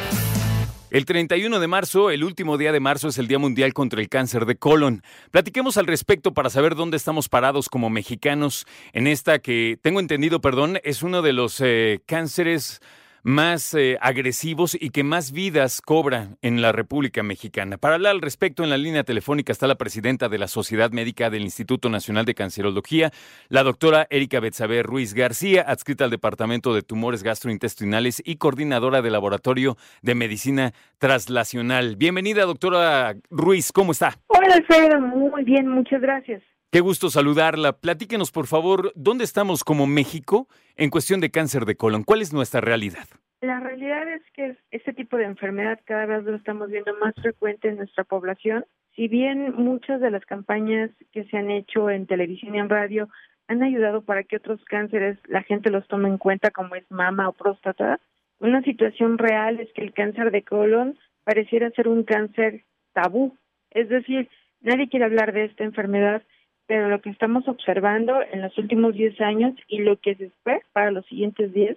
[0.90, 4.08] El 31 de marzo, el último día de marzo, es el Día Mundial contra el
[4.08, 5.02] Cáncer de Colon.
[5.30, 8.64] Platiquemos al respecto para saber dónde estamos parados como mexicanos
[8.94, 12.80] en esta que, tengo entendido, perdón, es uno de los eh, cánceres
[13.24, 17.78] más eh, agresivos y que más vidas cobra en la República Mexicana.
[17.78, 21.30] Para hablar al respecto, en la línea telefónica está la presidenta de la Sociedad Médica
[21.30, 23.10] del Instituto Nacional de Cancerología,
[23.48, 29.12] la doctora Erika Betsabe Ruiz García, adscrita al Departamento de Tumores Gastrointestinales y coordinadora del
[29.12, 31.96] Laboratorio de Medicina Translacional.
[31.96, 34.18] Bienvenida, doctora Ruiz, ¿cómo está?
[34.26, 36.42] Hola, Alfredo, muy bien, muchas gracias.
[36.74, 37.74] Qué gusto saludarla.
[37.74, 42.02] Platíquenos, por favor, ¿dónde estamos como México en cuestión de cáncer de colon?
[42.02, 43.06] ¿Cuál es nuestra realidad?
[43.42, 47.68] La realidad es que este tipo de enfermedad cada vez lo estamos viendo más frecuente
[47.68, 48.64] en nuestra población.
[48.96, 53.08] Si bien muchas de las campañas que se han hecho en televisión y en radio
[53.46, 57.28] han ayudado para que otros cánceres la gente los tome en cuenta como es mama
[57.28, 58.00] o próstata,
[58.40, 62.64] una situación real es que el cáncer de colon pareciera ser un cáncer
[62.94, 63.38] tabú.
[63.70, 64.28] Es decir,
[64.60, 66.24] nadie quiere hablar de esta enfermedad
[66.66, 70.60] pero lo que estamos observando en los últimos 10 años y lo que se espera
[70.72, 71.76] para los siguientes 10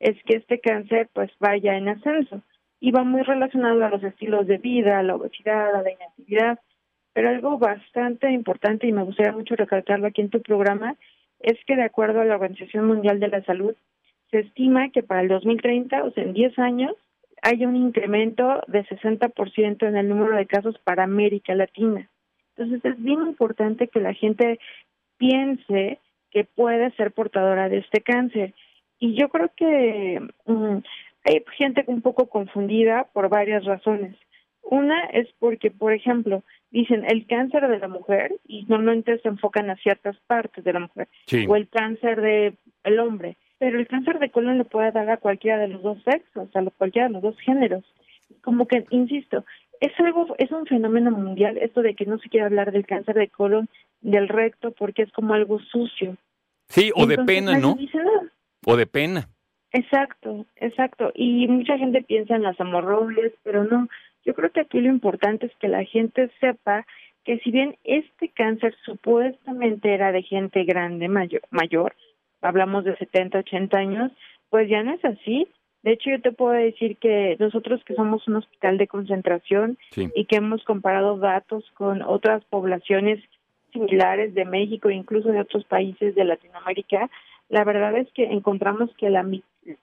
[0.00, 2.42] es que este cáncer pues vaya en ascenso
[2.80, 6.60] y va muy relacionado a los estilos de vida, a la obesidad, a la inactividad,
[7.12, 10.96] pero algo bastante importante y me gustaría mucho recalcarlo aquí en tu programa
[11.40, 13.74] es que de acuerdo a la Organización Mundial de la Salud
[14.30, 16.92] se estima que para el 2030, o sea, en 10 años,
[17.42, 22.08] haya un incremento de 60% en el número de casos para América Latina.
[22.58, 24.58] Entonces es bien importante que la gente
[25.16, 28.52] piense que puede ser portadora de este cáncer.
[28.98, 30.78] Y yo creo que mm,
[31.24, 34.16] hay gente un poco confundida por varias razones.
[34.62, 39.70] Una es porque, por ejemplo, dicen el cáncer de la mujer y normalmente se enfocan
[39.70, 41.08] a ciertas partes de la mujer
[41.48, 42.54] o el cáncer de
[42.84, 45.98] el hombre, pero el cáncer de colon le puede dar a cualquiera de los dos
[46.02, 47.84] sexos, a cualquiera de los dos géneros.
[48.42, 49.44] Como que, insisto,
[49.80, 53.14] es algo, es un fenómeno mundial esto de que no se quiere hablar del cáncer
[53.14, 53.68] de colon,
[54.00, 56.16] del recto, porque es como algo sucio.
[56.68, 57.76] Sí, o de pena, ¿no?
[58.66, 59.28] O de pena.
[59.72, 61.12] Exacto, exacto.
[61.14, 63.88] Y mucha gente piensa en las hemorroides, pero no.
[64.24, 66.86] Yo creo que aquí lo importante es que la gente sepa
[67.24, 71.94] que si bien este cáncer supuestamente era de gente grande, mayor, mayor
[72.40, 74.12] hablamos de 70, 80 años,
[74.50, 75.46] pues ya no es así.
[75.82, 80.24] De hecho, yo te puedo decir que nosotros que somos un hospital de concentración y
[80.24, 83.22] que hemos comparado datos con otras poblaciones
[83.72, 87.08] similares de México e incluso de otros países de Latinoamérica,
[87.48, 89.24] la verdad es que encontramos que la,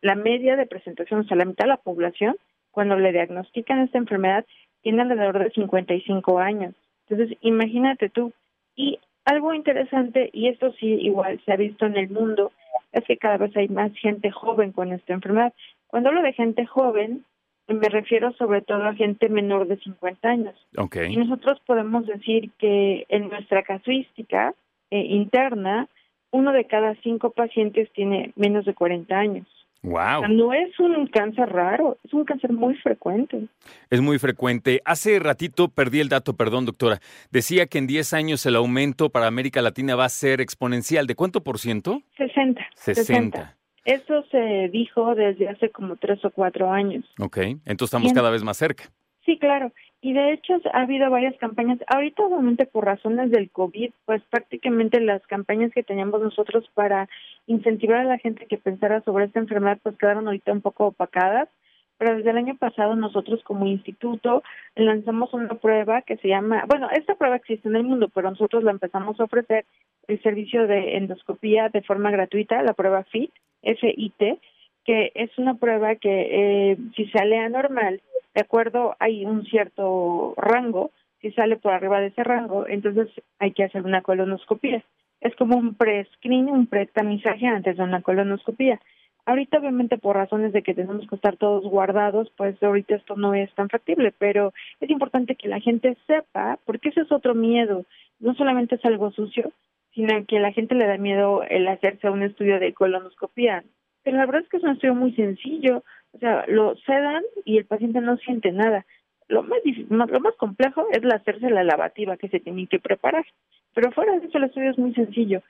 [0.01, 2.35] la media de presentación, o sea, la mitad de la población,
[2.71, 4.45] cuando le diagnostican esta enfermedad,
[4.81, 6.75] tiene alrededor de 55 años.
[7.07, 8.33] Entonces, imagínate tú.
[8.75, 12.51] Y algo interesante, y esto sí igual se ha visto en el mundo,
[12.91, 15.53] es que cada vez hay más gente joven con esta enfermedad.
[15.95, 17.23] Cuando hablo de gente joven,
[17.69, 20.53] me refiero sobre todo a gente menor de 50 años.
[20.75, 21.13] Okay.
[21.13, 24.53] Y nosotros podemos decir que en nuestra casuística
[24.91, 25.87] eh, interna,
[26.31, 29.47] uno de cada cinco pacientes tiene menos de 40 años.
[29.83, 30.27] Wow.
[30.27, 33.47] no es un cáncer raro, es un cáncer muy frecuente.
[33.89, 34.81] Es muy frecuente.
[34.83, 36.99] Hace ratito perdí el dato, perdón, doctora.
[37.31, 41.07] Decía que en 10 años el aumento para América Latina va a ser exponencial.
[41.07, 42.01] ¿De cuánto por ciento?
[42.17, 42.65] 60.
[42.73, 43.55] 60.
[43.85, 47.05] Eso se dijo desde hace como tres o cuatro años.
[47.19, 48.85] Ok, entonces estamos cada vez más cerca.
[49.25, 49.71] Sí, claro.
[50.01, 51.79] Y de hecho ha habido varias campañas.
[51.87, 57.09] Ahorita, obviamente, por razones del COVID, pues prácticamente las campañas que teníamos nosotros para
[57.47, 61.49] incentivar a la gente que pensara sobre esta enfermedad, pues quedaron ahorita un poco opacadas.
[61.97, 64.43] Pero desde el año pasado nosotros como instituto
[64.75, 68.63] lanzamos una prueba que se llama, bueno, esta prueba existe en el mundo, pero nosotros
[68.63, 69.65] la empezamos a ofrecer
[70.07, 73.31] el servicio de endoscopía de forma gratuita, la prueba FIT,
[73.63, 74.39] FIT,
[74.83, 78.01] que es una prueba que eh, si sale anormal,
[78.35, 80.91] de acuerdo, hay un cierto rango,
[81.21, 83.07] si sale por arriba de ese rango, entonces
[83.39, 84.83] hay que hacer una colonoscopia.
[85.21, 88.79] Es como un pre-screen, un pre-tamizaje antes de una colonoscopia.
[89.25, 93.33] Ahorita, obviamente, por razones de que tenemos que estar todos guardados, pues ahorita esto no
[93.33, 97.85] es tan factible, pero es importante que la gente sepa, porque ese es otro miedo.
[98.19, 99.51] No solamente es algo sucio,
[99.95, 103.63] sino que la gente le da miedo el hacerse un estudio de colonoscopia.
[104.03, 107.57] Pero la verdad es que es un estudio muy sencillo, o sea, lo sedan y
[107.57, 108.85] el paciente no siente nada.
[109.27, 113.25] Lo más, lo más complejo es la hacerse la lavativa que se tiene que preparar.
[113.73, 115.41] Pero fuera de eso, el estudio es muy sencillo.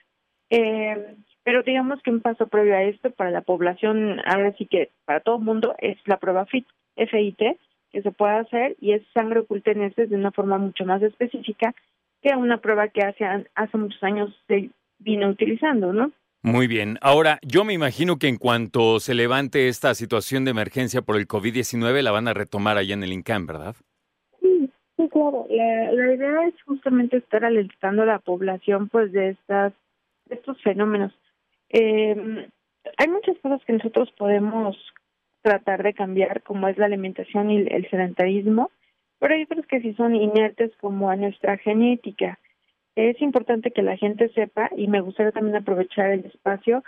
[0.48, 1.14] Eh,
[1.46, 5.20] pero digamos que un paso previo a esto para la población, ahora sí que para
[5.20, 6.66] todo el mundo, es la prueba FIT,
[6.96, 7.38] FIT,
[7.92, 11.72] que se puede hacer y es sangre oculta en de una forma mucho más específica
[12.20, 16.10] que una prueba que hace, hace muchos años se vino utilizando, ¿no?
[16.42, 16.98] Muy bien.
[17.00, 21.28] Ahora, yo me imagino que en cuanto se levante esta situación de emergencia por el
[21.28, 23.76] COVID-19, la van a retomar allá en el INCAM, ¿verdad?
[24.40, 25.46] Sí, sí, claro.
[25.48, 29.74] La, la idea es justamente estar alentando a la población pues de estas
[30.28, 31.12] estos fenómenos.
[31.70, 32.48] Eh,
[32.96, 34.76] hay muchas cosas que nosotros podemos
[35.42, 38.70] tratar de cambiar, como es la alimentación y el sedentarismo,
[39.18, 42.38] pero hay otras que sí son inertes como a nuestra genética.
[42.96, 46.82] Es importante que la gente sepa, y me gustaría también aprovechar el espacio,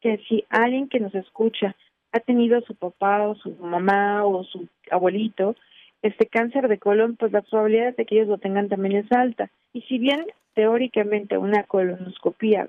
[0.00, 1.76] que si alguien que nos escucha
[2.12, 5.56] ha tenido su papá o su mamá o su abuelito
[6.02, 9.50] este cáncer de colon, pues la probabilidad de que ellos lo tengan también es alta.
[9.72, 12.68] Y si bien teóricamente una colonoscopía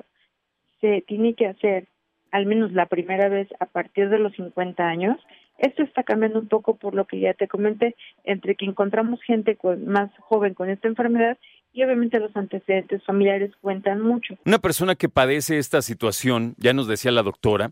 [0.84, 1.88] se tiene que hacer
[2.32, 5.18] al menos la primera vez a partir de los 50 años.
[5.60, 7.96] Esto está cambiando un poco por lo que ya te comenté,
[8.26, 9.58] entre que encontramos gente
[9.88, 11.38] más joven con esta enfermedad
[11.72, 14.36] y obviamente los antecedentes familiares cuentan mucho.
[14.46, 17.72] Una persona que padece esta situación, ya nos decía la doctora,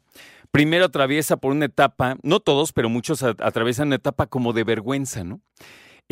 [0.51, 5.25] primero atraviesa por una etapa, no todos, pero muchos atraviesan una etapa como de vergüenza,
[5.25, 5.41] ¿no?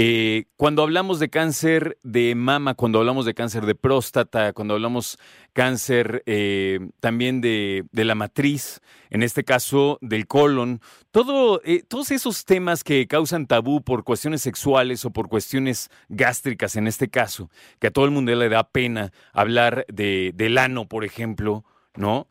[0.02, 5.18] Eh, cuando hablamos de cáncer de mama, cuando hablamos de cáncer de próstata, cuando hablamos
[5.52, 10.80] cáncer eh, también de, la matriz, en este caso del colon,
[11.12, 16.78] todo, eh, todos esos temas que causan tabú por cuestiones sexuales o por cuestiones gástricas
[16.78, 17.50] en este caso,
[17.80, 21.66] que a todo el mundo le da pena hablar de, del ano, por ejemplo,
[21.96, 22.30] ¿no?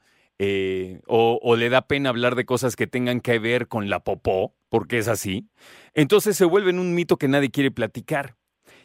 [1.07, 4.99] O, le da pena hablar de cosas que tengan que ver con la popó, porque
[4.99, 5.49] es así,
[5.95, 8.39] entonces se vuelven un mito que nadie quiere platicar.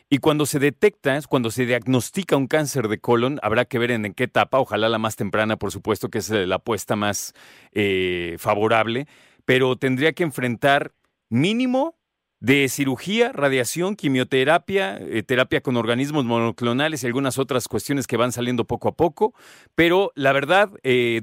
[0.09, 4.13] Y cuando se detecta, cuando se diagnostica un cáncer de colon, habrá que ver en,
[4.13, 7.33] qué etapa, ojalá la más temprana, por supuesto, que es eh, la apuesta más
[7.71, 9.07] eh, favorable,
[9.45, 10.93] pero tendría que enfrentar
[11.29, 11.97] mínimo
[12.39, 18.33] de cirugía, radiación, quimioterapia, eh, terapia con organismos monoclonales y algunas otras cuestiones que van
[18.33, 19.33] saliendo poco a poco.
[19.73, 20.69] Pero la verdad,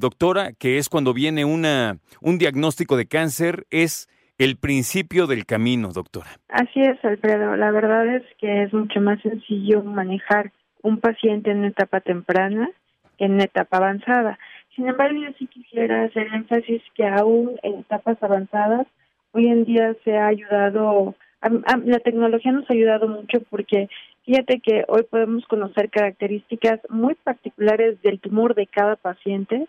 [0.00, 4.08] doctora, que es cuando viene una, un diagnóstico de cáncer, es
[4.40, 6.30] el principio del camino, doctora.
[6.48, 7.56] Así es, Alfredo.
[7.56, 10.50] La verdad es que es mucho más sencillo manejar
[10.82, 12.70] un paciente en una etapa temprana
[13.18, 14.38] que en una etapa avanzada.
[14.74, 18.86] Sin embargo, yo sí quisiera hacer énfasis que aún en etapas avanzadas
[19.32, 23.88] hoy en día se ha ayudado, la tecnología nos ha ayudado mucho porque
[24.24, 29.68] fíjate que hoy podemos conocer características muy particulares del tumor de cada paciente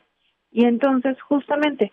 [0.51, 1.91] y entonces justamente,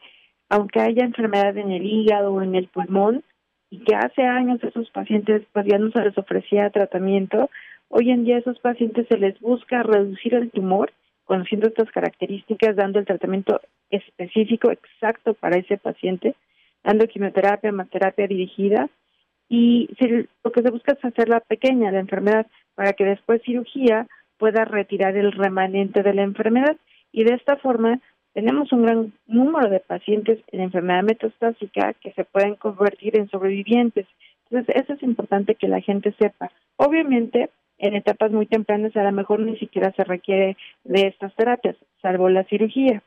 [0.49, 3.23] aunque haya enfermedad en el hígado o en el pulmón
[3.71, 7.51] y que hace años esos pacientes pues ya no se les ofrecía tratamiento,
[7.89, 10.93] hoy en día a esos pacientes se les busca reducir el tumor
[11.25, 13.61] conociendo estas características, dando el tratamiento
[13.91, 16.35] específico exacto para ese paciente
[16.83, 18.89] dando quimioterapia, más terapia dirigida
[19.49, 19.89] y
[20.45, 24.07] lo que se busca es hacerla pequeña la enfermedad para que después cirugía
[24.37, 26.77] pueda retirar el remanente de la enfermedad.
[27.13, 28.01] Y de esta forma
[28.39, 34.07] tenemos un gran número de pacientes en enfermedad metastásica que se pueden convertir en sobrevivientes.
[34.49, 36.53] Entonces, eso es importante que la gente sepa.
[36.77, 41.75] Obviamente, en etapas muy tempranas a lo mejor ni siquiera se requiere de estas terapias,
[42.01, 43.03] salvo la cirugía.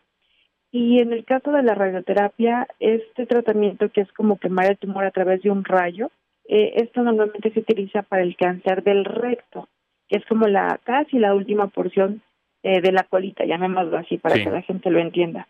[0.70, 5.06] Y en el caso de la radioterapia, este tratamiento que es como quemar el tumor
[5.06, 6.12] a través de un rayo,
[6.50, 9.70] eh, esto normalmente se utiliza para el cáncer del recto,
[10.10, 12.22] que es como la casi la última porción
[12.63, 15.48] eh, de la colita, llamémoslo así, para que la gente lo entienda.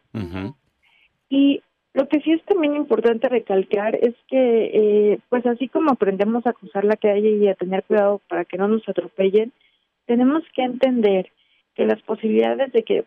[1.29, 1.61] Y
[1.93, 6.53] lo que sí es también importante recalcar es que, eh, pues así como aprendemos a
[6.53, 9.51] cruzar la calle y a tener cuidado para que no nos atropellen,
[10.05, 11.31] tenemos que entender
[11.75, 13.03] que las posibilidades de que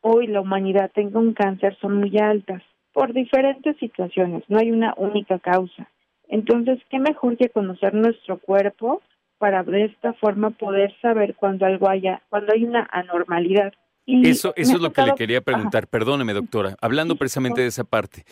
[0.00, 4.94] hoy la humanidad tenga un cáncer son muy altas por diferentes situaciones, no hay una
[4.96, 5.88] única causa.
[6.28, 9.02] Entonces, ¿qué mejor que conocer nuestro cuerpo
[9.38, 13.72] para de esta forma poder saber cuando algo haya, cuando hay una anormalidad?
[14.06, 17.84] Y eso eso es lo que le quería preguntar, perdóneme doctora, hablando precisamente de esa
[17.84, 18.24] parte.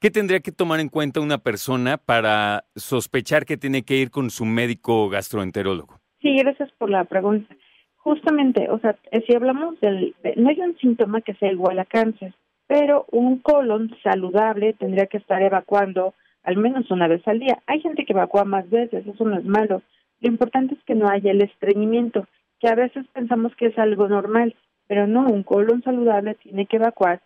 [0.00, 4.28] ¿Qué tendría que tomar en cuenta una persona para sospechar que tiene que ir con
[4.30, 5.98] su médico gastroenterólogo?
[6.20, 7.54] Sí, gracias por la pregunta.
[7.96, 11.86] Justamente, o sea, eh, si hablamos del, no hay un síntoma que sea igual a
[11.86, 12.34] cáncer,
[12.66, 17.62] pero un colon saludable tendría que estar evacuando al menos una vez al día.
[17.66, 19.82] Hay gente que evacúa más veces, eso no es malo.
[20.26, 22.26] Lo importante es que no haya el estreñimiento,
[22.58, 24.56] que a veces pensamos que es algo normal,
[24.88, 27.22] pero no, un colon saludable tiene que evacuar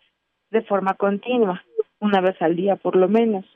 [0.50, 1.64] de forma continua,
[1.98, 3.46] una vez al día por lo menos.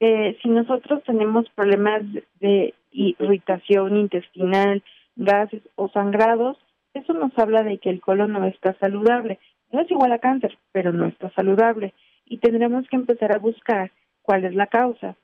[0.00, 2.00] Eh, si nosotros tenemos problemas
[2.40, 4.82] de irritación intestinal,
[5.16, 6.56] gases o sangrados,
[6.94, 9.38] eso nos habla de que el colon no está saludable.
[9.70, 11.92] No es igual a cáncer, pero no está saludable.
[12.24, 13.92] Y tendremos que empezar a buscar
[14.22, 15.14] cuál es la causa.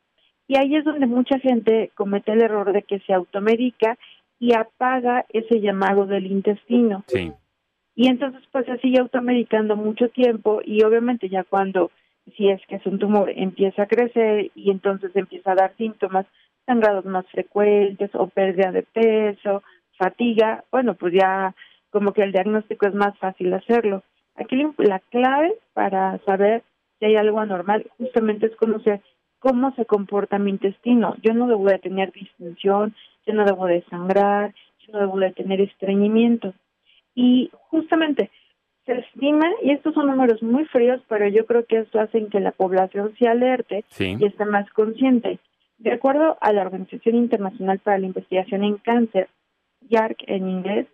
[0.47, 3.97] Y ahí es donde mucha gente comete el error de que se automedica
[4.39, 7.05] y apaga ese llamado del intestino.
[7.07, 7.33] Sí.
[7.95, 11.91] Y entonces pues se sigue automedicando mucho tiempo y obviamente ya cuando,
[12.37, 16.27] si es que es un tumor, empieza a crecer y entonces empieza a dar síntomas,
[16.67, 19.63] sangrados más frecuentes o pérdida de peso,
[19.97, 21.55] fatiga, bueno, pues ya
[21.91, 24.03] como que el diagnóstico es más fácil hacerlo.
[24.35, 26.65] Aquí la clave para saber
[26.99, 29.01] si hay algo anormal justamente es conocer
[29.45, 31.17] cómo se comporta mi intestino.
[31.23, 32.95] Yo no debo de tener distinción,
[33.27, 36.55] yo no debo de sangrar, yo no debo de tener estreñimiento.
[37.15, 38.31] Y justamente
[38.87, 42.41] se estima, y estos son números muy fríos, pero yo creo que esto hace que
[42.41, 45.39] la población se alerte y esté más consciente.
[45.77, 49.29] De acuerdo a la Organización Internacional para la Investigación en Cáncer,
[49.91, 50.87] YARC en inglés,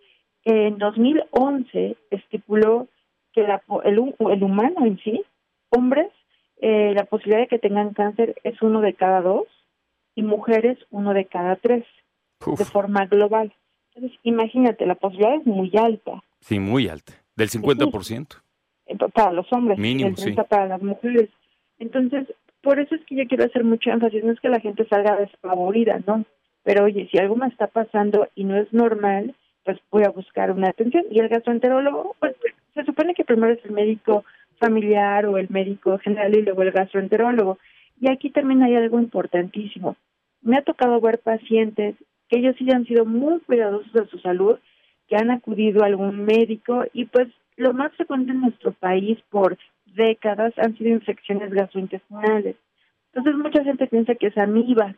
[0.45, 2.89] en 2011 estipuló
[3.33, 5.23] que la, el, el humano en sí,
[5.71, 6.11] hombres,
[6.61, 9.47] eh, la posibilidad de que tengan cáncer es uno de cada dos
[10.15, 11.85] y mujeres uno de cada tres,
[12.45, 13.53] de forma global.
[13.95, 16.23] Entonces, imagínate, la posibilidad es muy alta.
[16.41, 18.43] Sí, muy alta, del 50%.
[18.87, 20.33] Eh, para los hombres, Mínimo, sí.
[20.49, 21.31] para las mujeres.
[21.79, 22.27] Entonces,
[22.63, 25.17] por eso es que yo quiero hacer mucho énfasis, no es que la gente salga
[25.17, 26.25] desfavorida, ¿no?
[26.63, 30.51] Pero oye, si algo me está pasando y no es normal, pues voy a buscar
[30.51, 31.05] una atención.
[31.11, 32.37] Y el gastroenterólogo, pues
[32.75, 34.25] se supone que primero es el médico
[34.61, 37.59] familiar o el médico general y luego el gastroenterólogo.
[38.01, 39.97] Y aquí también hay algo importantísimo.
[40.43, 41.97] Me ha tocado ver pacientes
[42.29, 44.59] que ellos sí han sido muy cuidadosos de su salud,
[45.09, 49.59] que han acudido a algún médico y pues lo más frecuente en nuestro país por
[49.87, 52.57] décadas han sido infecciones gastrointestinales.
[53.13, 54.95] Entonces mucha gente piensa que es amibas.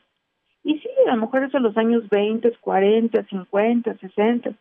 [0.62, 4.52] Y sí, a lo mejor eso en los años 20, 40, 50, 60.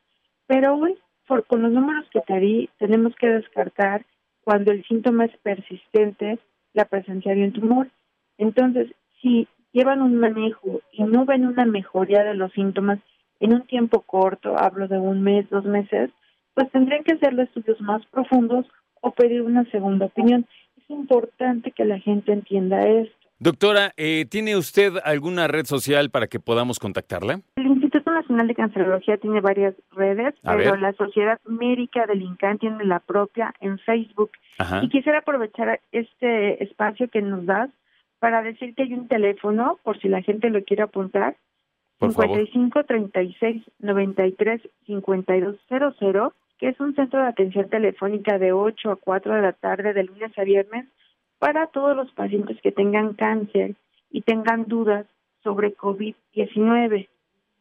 [0.48, 4.06] Pero hoy, por, con los números que te di, tenemos que descartar
[4.44, 6.40] cuando el síntoma es persistente
[6.74, 7.90] la presencia de un tumor.
[8.38, 13.00] Entonces, si llevan un manejo y no ven una mejoría de los síntomas
[13.40, 16.12] en un tiempo corto, hablo de un mes, dos meses,
[16.54, 18.66] pues tendrían que hacerle estudios más profundos
[19.02, 20.46] o pedir una segunda opinión.
[20.78, 23.16] Es importante que la gente entienda esto.
[23.40, 27.42] Doctora, eh, ¿tiene usted alguna red social para que podamos contactarla?
[27.56, 32.86] El Instituto Nacional de Cancerología tiene varias redes, pero la Sociedad Médica del INCAN tiene
[32.86, 34.32] la propia en Facebook.
[34.82, 37.70] Y quisiera aprovechar este espacio que nos das
[38.20, 41.36] para decir que hay un teléfono, por si la gente lo quiere apuntar,
[42.00, 48.92] por 55 36 93 52 00 que es un centro de atención telefónica de 8
[48.92, 50.86] a 4 de la tarde de lunes a viernes
[51.40, 53.76] para todos los pacientes que tengan cáncer
[54.12, 55.08] y tengan dudas
[55.44, 57.10] sobre COVID-19.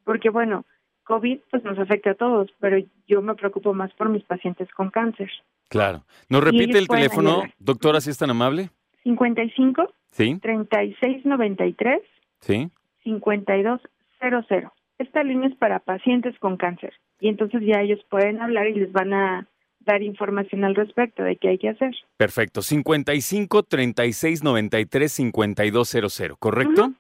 [0.05, 0.65] Porque bueno,
[1.05, 4.91] COVID pues nos afecta a todos, pero yo me preocupo más por mis pacientes con
[4.91, 5.31] cáncer.
[5.69, 6.05] Claro.
[6.29, 8.71] ¿Nos repite el teléfono, doctora, si es tan amable?
[9.05, 10.39] 55 ¿Sí?
[10.41, 12.03] 3693
[12.41, 12.71] ¿Sí?
[13.05, 14.73] 5200.
[14.99, 18.93] Esta línea es para pacientes con cáncer y entonces ya ellos pueden hablar y les
[18.93, 19.49] van a
[19.81, 21.95] dar información al respecto de qué hay que hacer.
[22.17, 22.63] Perfecto.
[22.63, 26.93] 55 36 93 5200, ¿correcto?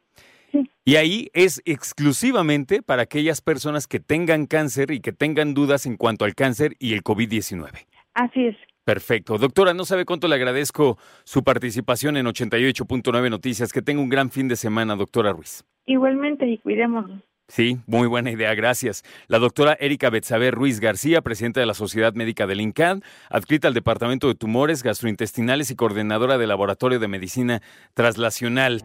[0.50, 0.70] Sí.
[0.84, 5.96] Y ahí es exclusivamente para aquellas personas que tengan cáncer y que tengan dudas en
[5.96, 7.86] cuanto al cáncer y el COVID-19.
[8.14, 8.56] Así es.
[8.84, 9.38] Perfecto.
[9.38, 13.72] Doctora, no sabe cuánto le agradezco su participación en 88.9 Noticias.
[13.72, 15.64] Que tenga un gran fin de semana, doctora Ruiz.
[15.86, 17.22] Igualmente y cuidémonos.
[17.50, 19.02] Sí, muy buena idea, gracias.
[19.26, 23.74] La doctora Erika Betsabe Ruiz García, presidenta de la Sociedad Médica del INCAD, adscrita al
[23.74, 27.60] Departamento de Tumores Gastrointestinales y coordinadora del Laboratorio de Medicina
[27.94, 28.84] Translacional.